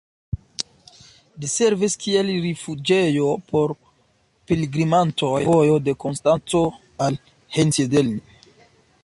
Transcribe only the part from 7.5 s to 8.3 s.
Einsiedeln.